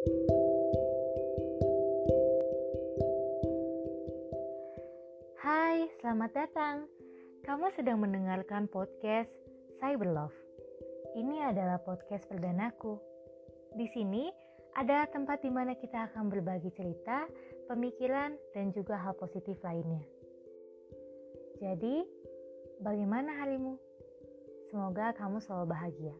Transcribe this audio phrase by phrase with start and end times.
[0.00, 0.08] Hai,
[6.00, 6.88] selamat datang.
[7.44, 9.28] Kamu sedang mendengarkan podcast
[9.76, 10.32] Cyber Love.
[11.20, 12.96] Ini adalah podcast perdanaku.
[13.76, 14.32] Di sini
[14.72, 17.28] ada tempat di mana kita akan berbagi cerita,
[17.68, 20.00] pemikiran, dan juga hal positif lainnya.
[21.60, 22.08] Jadi,
[22.80, 23.76] bagaimana harimu?
[24.72, 26.16] Semoga kamu selalu bahagia.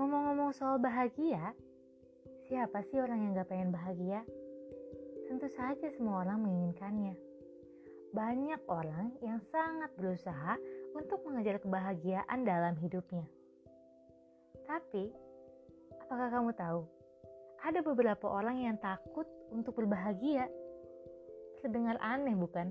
[0.00, 1.52] Ngomong-ngomong soal bahagia,
[2.44, 4.20] siapa sih orang yang gak pengen bahagia?
[5.24, 7.16] Tentu saja semua orang menginginkannya.
[8.12, 10.60] Banyak orang yang sangat berusaha
[10.94, 13.24] untuk mengejar kebahagiaan dalam hidupnya.
[14.68, 15.10] Tapi,
[16.04, 16.86] apakah kamu tahu?
[17.64, 20.46] Ada beberapa orang yang takut untuk berbahagia.
[21.64, 22.68] Sedengar aneh bukan?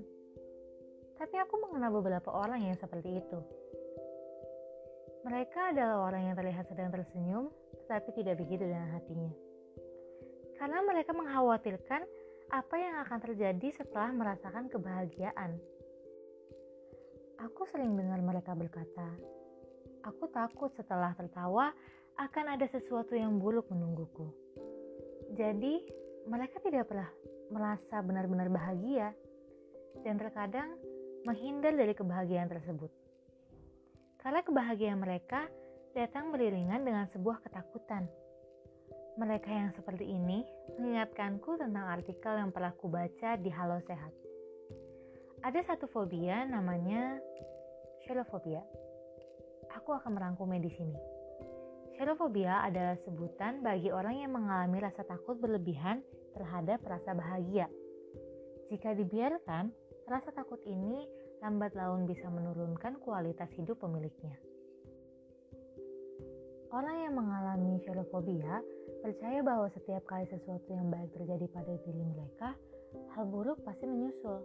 [1.18, 3.38] Tapi aku mengenal beberapa orang yang seperti itu.
[5.26, 7.50] Mereka adalah orang yang terlihat sedang tersenyum,
[7.84, 9.34] tetapi tidak begitu dengan hatinya.
[10.56, 12.02] Karena mereka mengkhawatirkan
[12.54, 15.58] apa yang akan terjadi setelah merasakan kebahagiaan.
[17.42, 19.08] Aku sering dengar mereka berkata,
[20.06, 21.74] "Aku takut setelah tertawa
[22.14, 24.30] akan ada sesuatu yang buruk menungguku."
[25.34, 25.82] Jadi,
[26.30, 27.10] mereka tidak pernah
[27.50, 29.10] merasa benar-benar bahagia
[30.06, 30.78] dan terkadang
[31.26, 32.92] menghindar dari kebahagiaan tersebut
[34.24, 35.44] karena kebahagiaan mereka
[35.92, 38.08] datang beriringan dengan sebuah ketakutan.
[39.14, 40.42] Mereka yang seperti ini
[40.74, 44.10] mengingatkanku tentang artikel yang pernah kubaca di Halo Sehat.
[45.46, 47.22] Ada satu fobia namanya
[48.02, 48.58] xenofobia.
[49.78, 50.98] Aku akan merangkumnya di sini.
[51.94, 56.02] Xenofobia adalah sebutan bagi orang yang mengalami rasa takut berlebihan
[56.34, 57.70] terhadap rasa bahagia.
[58.74, 59.70] Jika dibiarkan,
[60.10, 61.06] rasa takut ini
[61.38, 64.34] lambat laun bisa menurunkan kualitas hidup pemiliknya.
[66.74, 68.58] Orang yang mengalami xenofobia
[69.04, 72.56] percaya bahwa setiap kali sesuatu yang baik terjadi pada diri mereka,
[73.12, 74.40] hal buruk pasti menyusul.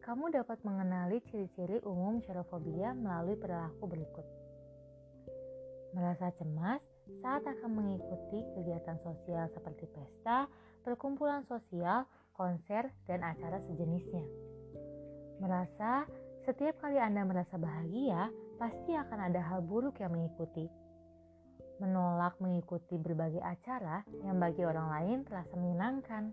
[0.00, 4.24] Kamu dapat mengenali ciri-ciri umum xenofobia melalui perilaku berikut.
[5.92, 6.80] Merasa cemas
[7.20, 10.48] saat akan mengikuti kegiatan sosial seperti pesta,
[10.80, 14.24] perkumpulan sosial, konser, dan acara sejenisnya
[15.44, 16.08] Merasa
[16.48, 20.85] setiap kali Anda merasa bahagia, pasti akan ada hal buruk yang mengikuti.
[21.76, 26.32] Menolak mengikuti berbagai acara yang bagi orang lain terasa menyenangkan.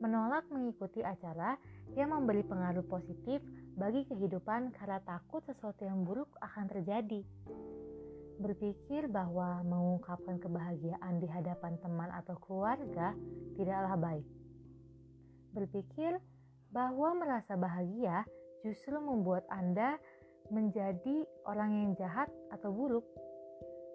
[0.00, 1.60] Menolak mengikuti acara
[1.92, 3.44] yang memberi pengaruh positif
[3.76, 7.20] bagi kehidupan karena takut sesuatu yang buruk akan terjadi.
[8.40, 13.12] Berpikir bahwa mengungkapkan kebahagiaan di hadapan teman atau keluarga
[13.60, 14.26] tidaklah baik.
[15.52, 16.16] Berpikir
[16.72, 18.24] bahwa merasa bahagia
[18.64, 20.00] justru membuat Anda
[20.48, 23.04] menjadi orang yang jahat atau buruk.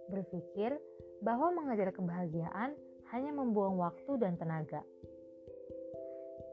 [0.10, 0.78] Berpikir
[1.26, 2.78] bahwa mengejar kebahagiaan
[3.14, 4.82] hanya membuang waktu dan tenaga.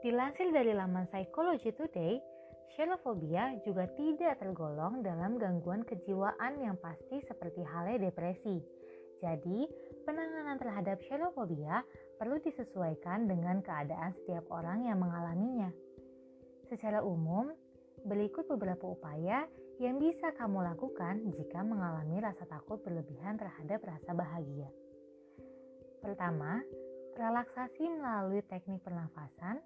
[0.03, 2.19] Dilansir dari laman Psychology Today,
[2.75, 8.59] xenofobia juga tidak tergolong dalam gangguan kejiwaan yang pasti seperti halnya depresi.
[9.23, 9.71] Jadi,
[10.03, 11.87] penanganan terhadap xenofobia
[12.19, 15.71] perlu disesuaikan dengan keadaan setiap orang yang mengalaminya.
[16.67, 17.55] Secara umum,
[18.03, 19.47] berikut beberapa upaya
[19.81, 24.69] yang bisa kamu lakukan jika mengalami rasa takut berlebihan terhadap rasa bahagia.
[26.03, 26.61] Pertama,
[27.15, 29.63] relaksasi melalui teknik pernafasan,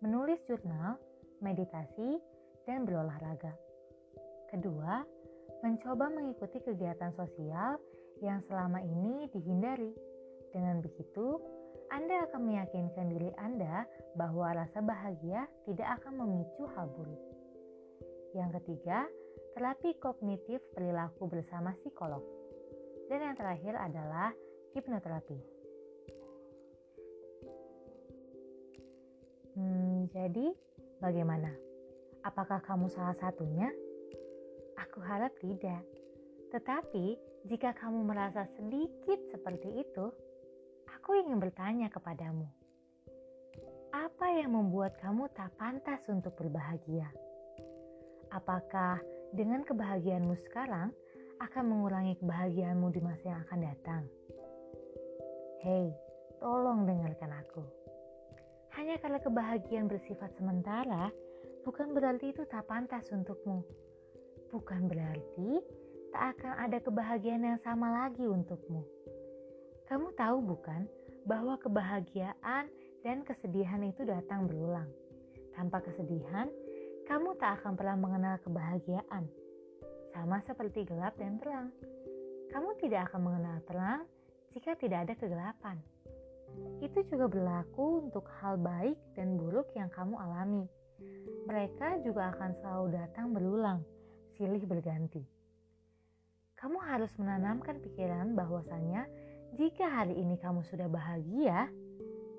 [0.00, 0.96] menulis jurnal,
[1.44, 2.18] meditasi,
[2.64, 3.52] dan berolahraga.
[4.48, 5.04] Kedua,
[5.60, 7.76] mencoba mengikuti kegiatan sosial
[8.24, 9.92] yang selama ini dihindari.
[10.54, 11.42] Dengan begitu,
[11.92, 13.84] anda akan meyakinkan diri Anda
[14.16, 17.22] bahwa rasa bahagia tidak akan memicu hal buruk.
[18.34, 19.06] Yang ketiga,
[19.54, 22.20] terapi kognitif perilaku bersama psikolog.
[23.06, 24.34] Dan yang terakhir adalah
[24.74, 25.38] hipnoterapi.
[29.54, 30.50] Hmm, jadi
[30.98, 31.54] bagaimana?
[32.26, 33.70] Apakah kamu salah satunya?
[34.82, 35.86] Aku harap tidak.
[36.50, 37.14] Tetapi,
[37.46, 40.06] jika kamu merasa sedikit seperti itu,
[40.90, 42.50] aku ingin bertanya kepadamu,
[43.94, 47.06] apa yang membuat kamu tak pantas untuk berbahagia?
[48.34, 48.98] Apakah
[49.34, 50.94] dengan kebahagiaanmu sekarang
[51.42, 54.02] akan mengurangi kebahagiaanmu di masa yang akan datang?
[55.66, 55.90] Hei,
[56.38, 57.66] tolong dengarkan aku.
[58.78, 61.10] Hanya karena kebahagiaan bersifat sementara,
[61.66, 63.66] bukan berarti itu tak pantas untukmu.
[64.54, 65.58] Bukan berarti
[66.14, 68.86] tak akan ada kebahagiaan yang sama lagi untukmu.
[69.90, 70.86] Kamu tahu bukan
[71.26, 72.70] bahwa kebahagiaan
[73.02, 74.86] dan kesedihan itu datang berulang.
[75.58, 76.46] Tanpa kesedihan,
[77.04, 79.24] kamu tak akan pernah mengenal kebahagiaan.
[80.16, 81.68] Sama seperti gelap dan terang.
[82.48, 84.00] Kamu tidak akan mengenal terang
[84.56, 85.76] jika tidak ada kegelapan.
[86.80, 90.64] Itu juga berlaku untuk hal baik dan buruk yang kamu alami.
[91.44, 93.80] Mereka juga akan selalu datang berulang,
[94.38, 95.20] silih berganti.
[96.56, 99.04] Kamu harus menanamkan pikiran bahwasanya
[99.60, 101.68] jika hari ini kamu sudah bahagia,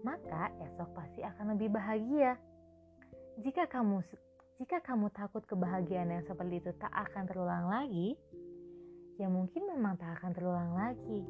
[0.01, 2.39] maka esok pasti akan lebih bahagia.
[3.43, 4.01] Jika kamu
[4.55, 8.15] jika kamu takut kebahagiaan yang seperti itu tak akan terulang lagi,
[9.19, 11.27] ya mungkin memang tak akan terulang lagi.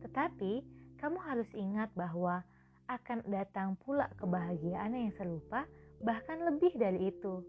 [0.00, 0.52] Tetapi,
[0.96, 2.40] kamu harus ingat bahwa
[2.88, 5.68] akan datang pula kebahagiaan yang serupa,
[6.00, 7.44] bahkan lebih dari itu.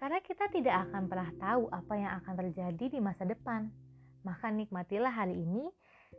[0.00, 3.68] Karena kita tidak akan pernah tahu apa yang akan terjadi di masa depan.
[4.24, 5.68] Maka nikmatilah hari ini,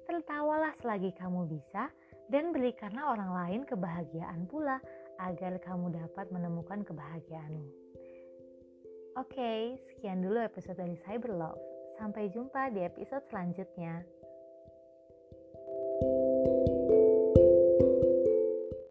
[0.05, 1.89] tertawalah selagi kamu bisa,
[2.29, 4.79] dan berikanlah orang lain kebahagiaan pula
[5.31, 7.67] agar kamu dapat menemukan kebahagiaanmu.
[9.13, 11.61] Oke, sekian dulu episode dari Cyber Love.
[12.01, 14.01] Sampai jumpa di episode selanjutnya.